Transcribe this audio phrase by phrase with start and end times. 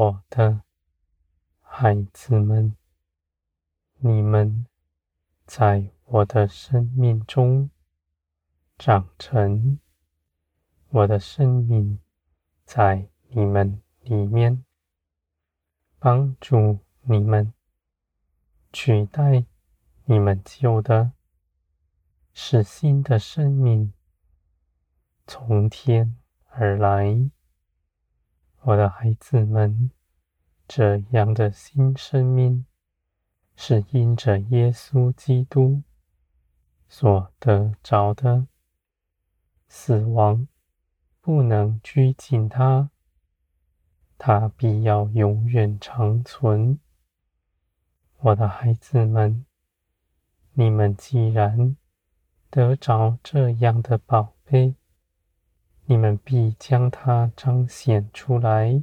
[0.00, 0.62] 我的
[1.60, 2.74] 孩子们，
[3.98, 4.64] 你们
[5.44, 7.68] 在我的生命中
[8.78, 9.78] 长成，
[10.88, 11.98] 我的生命
[12.64, 14.64] 在你们里面
[15.98, 17.52] 帮助你们，
[18.72, 19.44] 取代
[20.06, 21.12] 你们旧的，
[22.32, 23.92] 使新的生命
[25.26, 27.30] 从天而来。
[28.62, 29.90] 我的孩子们，
[30.68, 32.66] 这样的新生命
[33.56, 35.82] 是因着耶稣基督
[36.86, 38.46] 所得着的。
[39.66, 40.46] 死亡
[41.22, 42.90] 不能拘禁他，
[44.18, 46.78] 他必要永远长存。
[48.18, 49.46] 我的孩子们，
[50.52, 51.78] 你们既然
[52.50, 54.74] 得着这样的宝贝，
[55.90, 58.80] 你们必将它彰显出来。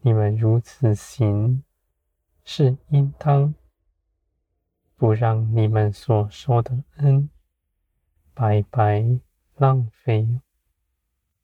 [0.00, 1.62] 你们如此行，
[2.42, 3.54] 是应当，
[4.96, 7.30] 不让你们所受的恩
[8.34, 9.20] 白白
[9.54, 10.40] 浪费。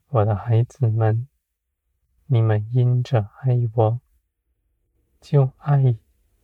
[0.09, 1.29] 我的孩子们，
[2.27, 4.01] 你们因着爱我，
[5.21, 5.97] 就爱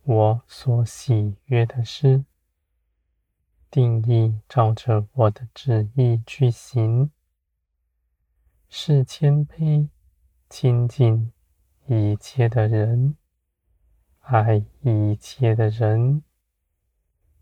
[0.03, 2.23] 我所喜悦的事，
[3.69, 7.11] 定义照着我的旨意去行。
[8.75, 9.87] 是谦卑、
[10.49, 11.31] 亲近
[11.85, 13.15] 一切的人，
[14.21, 16.23] 爱一切的人。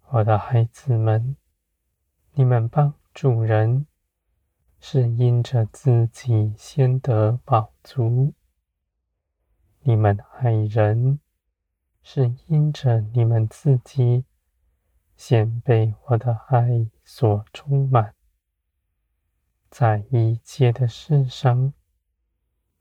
[0.09, 1.37] 我的孩子们，
[2.33, 3.87] 你们帮助人，
[4.81, 8.33] 是因着自己先得饱足；
[9.83, 11.21] 你们爱人，
[12.03, 14.25] 是因着你们自己
[15.15, 18.13] 先被我的爱所充满。
[19.71, 21.73] 在一切的事上，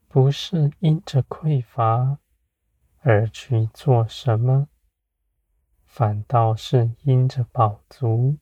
[0.09, 2.19] 不是因着匮乏
[2.99, 4.67] 而去做什么，
[5.87, 8.39] 反倒是因着饱足，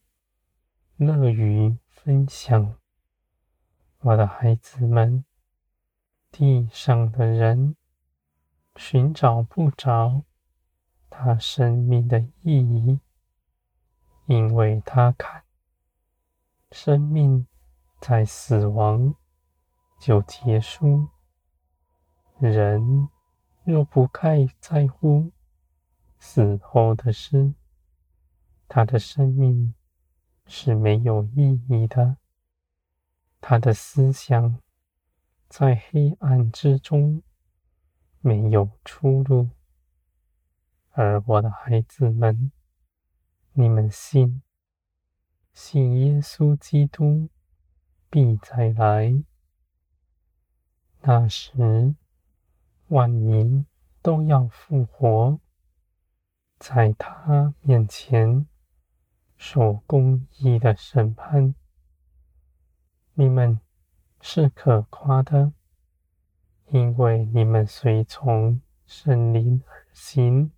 [0.97, 2.75] 乐于分享。
[3.99, 5.23] 我的孩子们，
[6.31, 7.75] 地上的人
[8.77, 10.23] 寻找不着
[11.07, 12.99] 他生命的意义，
[14.25, 15.43] 因为他看
[16.71, 17.45] 生命。
[17.99, 19.15] 在死亡
[19.99, 21.09] 就结束。
[22.39, 23.09] 人
[23.63, 25.31] 若不太在乎
[26.17, 27.53] 死后的事，
[28.67, 29.73] 他的生命
[30.45, 32.17] 是没有意义的。
[33.41, 34.61] 他的思想
[35.49, 37.21] 在黑暗之中
[38.21, 39.49] 没有出路。
[40.91, 42.51] 而我的孩子们，
[43.53, 44.41] 你们信，
[45.53, 47.29] 信耶稣基督。
[48.09, 49.23] 必再来，
[51.01, 51.95] 那时
[52.87, 53.67] 万民
[54.01, 55.39] 都要复活，
[56.57, 58.47] 在他面前
[59.37, 61.53] 受公义的审判。
[63.13, 63.59] 你们
[64.21, 65.53] 是可夸的，
[66.71, 70.51] 因为你们随从圣灵而行。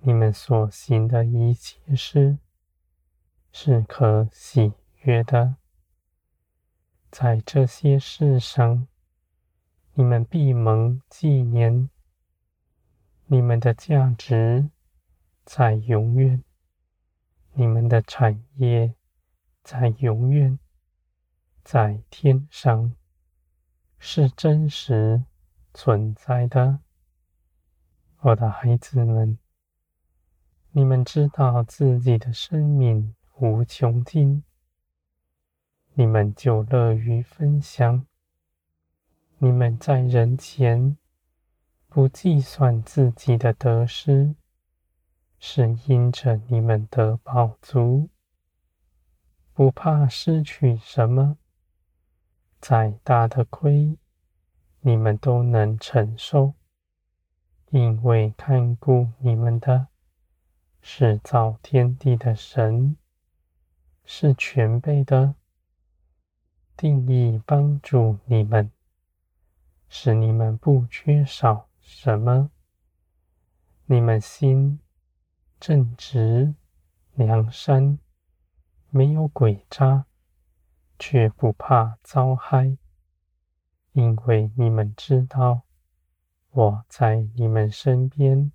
[0.00, 2.38] 你们所行的一切事
[3.52, 4.72] 是可喜
[5.02, 5.59] 悦的。
[7.10, 8.86] 在这些事上，
[9.94, 11.90] 你们必蒙纪念。
[13.26, 14.70] 你们的价值
[15.44, 16.42] 在永远，
[17.52, 18.94] 你们的产业
[19.62, 20.58] 在永远，
[21.64, 22.94] 在天上
[23.98, 25.24] 是真实
[25.74, 26.80] 存在的。
[28.20, 29.38] 我的孩子们，
[30.70, 34.44] 你们知道自己的生命无穷尽。
[35.94, 38.06] 你们就乐于分享。
[39.38, 40.96] 你们在人前
[41.88, 44.34] 不计算自己的得失，
[45.38, 48.08] 是因着你们的饱足，
[49.52, 51.38] 不怕失去什么。
[52.60, 53.96] 再大的亏，
[54.80, 56.54] 你们都能承受，
[57.70, 59.88] 因为看顾你们的
[60.82, 62.96] 是造天地的神，
[64.04, 65.34] 是全备的。
[66.80, 68.70] 定义帮助你们，
[69.86, 72.50] 使你们不缺少什么。
[73.84, 74.80] 你们心
[75.58, 76.54] 正直、
[77.12, 77.98] 良善，
[78.88, 80.06] 没有诡诈，
[80.98, 82.78] 却不怕遭害，
[83.92, 85.64] 因为你们知道
[86.48, 88.52] 我在你们身边，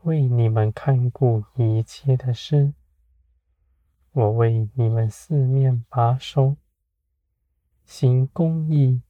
[0.00, 2.74] 为你们看顾一切的事。
[4.10, 6.56] 我为你们四面把守。
[7.84, 9.02] 行公义，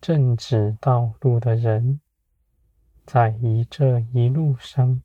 [0.00, 2.00] 正直道路的人，
[3.06, 5.02] 在一这一路上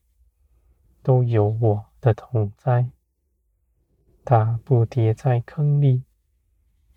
[1.01, 2.89] 都有我的同在。
[4.25, 6.03] 他不跌在坑里，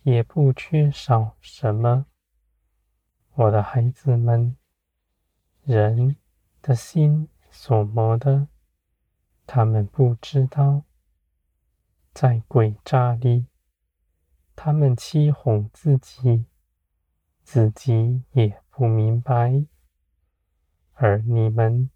[0.02, 2.06] 也不缺少什么。
[3.34, 4.56] 我的孩子们，
[5.64, 6.16] 人
[6.62, 8.48] 的心所磨的，
[9.46, 10.84] 他们不知道。
[12.14, 13.46] 在诡诈里，
[14.56, 16.46] 他们欺哄自己，
[17.44, 19.66] 自己也不明白。
[20.94, 21.90] 而你们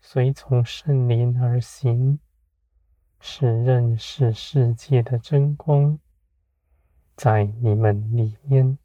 [0.00, 2.18] 随从圣灵而行，
[3.20, 5.98] 是认识世界的真光，
[7.16, 8.76] 在你们里面。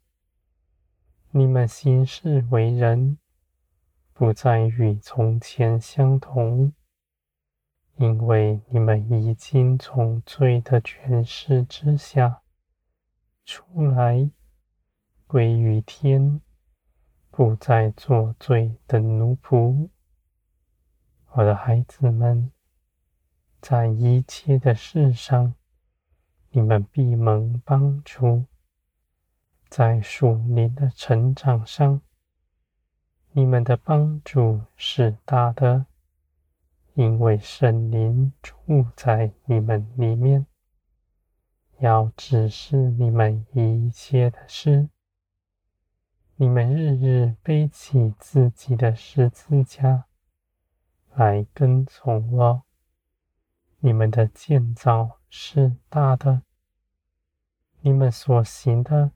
[1.32, 3.18] 你们行事为人，
[4.12, 6.72] 不再与从前相同。
[7.96, 12.39] 因为你们已经从罪的权势之下
[13.52, 14.30] 出来，
[15.26, 16.40] 归于天，
[17.32, 19.88] 不再做罪的奴仆。
[21.32, 22.52] 我的孩子们，
[23.60, 25.56] 在一切的事上，
[26.50, 28.44] 你们必蒙帮助；
[29.68, 32.00] 在属灵的成长上，
[33.32, 35.86] 你们的帮助是大的。
[36.94, 40.46] 因为圣灵住在你们里面，
[41.80, 44.90] 要指示你们一切的事。
[46.36, 50.04] 你们日日背起自己的十字架
[51.14, 52.62] 来跟从我。
[53.78, 56.42] 你们的建造是大的，
[57.80, 59.12] 你们所行的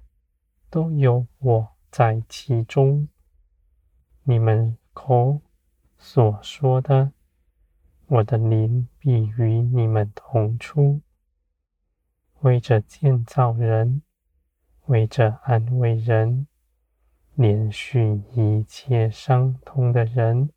[0.70, 3.08] 都有我在其中。
[4.22, 5.42] 你们口
[5.98, 7.12] 所说的。
[8.06, 11.00] 我的灵必与你们同出，
[12.44, 14.02] 为着建造人，
[14.84, 16.46] 为着安慰人，
[17.38, 20.50] 怜恤一切伤痛的人，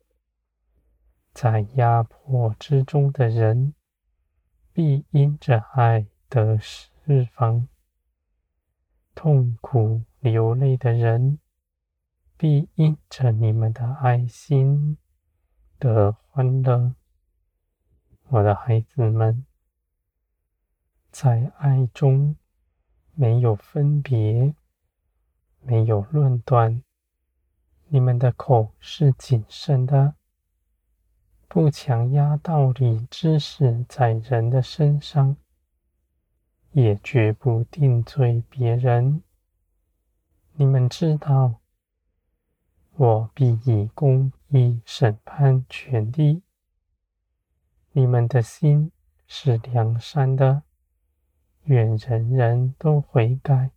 [1.32, 3.72] 在压迫之中的人，
[4.70, 7.66] 必因着爱得释放；
[9.14, 11.38] 痛苦流泪的人，
[12.36, 14.98] 必因着你们的爱心
[15.78, 16.94] 得欢乐。
[18.24, 19.46] 我的孩子们，
[21.10, 22.36] 在爱中
[23.14, 24.54] 没有分别，
[25.60, 26.82] 没有论断。
[27.88, 30.14] 你们的口是谨慎的，
[31.48, 35.36] 不强压道理知识在人的身上，
[36.72, 39.22] 也绝不定罪别人。
[40.52, 41.60] 你们知道，
[42.96, 46.42] 我必以公义审判权利。
[47.92, 48.92] 你们的心
[49.26, 50.62] 是良善的，
[51.68, 53.72] 愿人人都悔改，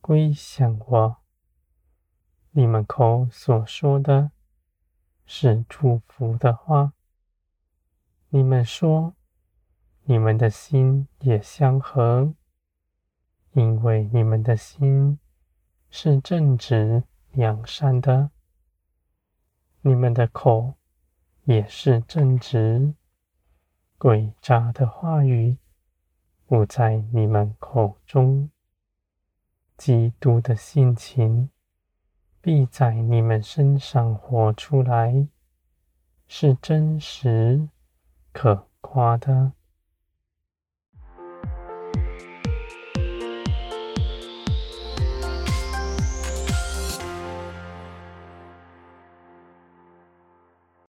[0.00, 1.16] 归向我。
[2.50, 4.32] 你们口所说的，
[5.24, 6.94] 是祝福的话。
[8.30, 9.14] 你们说，
[10.02, 12.34] 你们的心也相合，
[13.52, 15.20] 因为你们的心
[15.90, 18.32] 是正直良善的。
[19.82, 20.74] 你们的口
[21.44, 22.94] 也是正直。
[23.96, 25.58] 诡诈的话语
[26.52, 28.50] 不在你们口中，
[29.78, 31.48] 基督的性情
[32.42, 35.26] 必在你们身上活出来，
[36.28, 37.70] 是真实
[38.34, 39.52] 可夸的。